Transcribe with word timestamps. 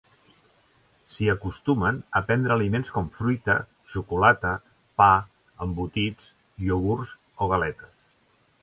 S'hi 1.15 1.27
acostumen 1.33 1.99
a 2.19 2.21
prendre 2.31 2.55
aliments 2.55 2.91
com 2.95 3.11
fruita, 3.19 3.57
xocolata, 3.97 4.55
pa, 5.03 5.11
embotits, 5.69 6.35
iogurts 6.67 7.17
o 7.47 7.55
galetes. 7.55 8.07